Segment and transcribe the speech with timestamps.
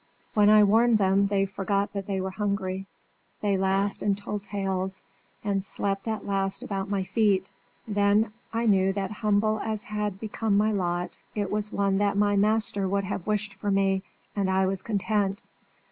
[0.33, 2.87] When I warmed them they forgot that they were hungry;
[3.41, 5.03] they laughed and told tales,
[5.43, 7.51] and slept at last about my feet.
[7.87, 12.35] Then I knew that humble as had become my lot it was one that my
[12.35, 14.01] master would have wished for me,
[14.35, 15.43] and I was content.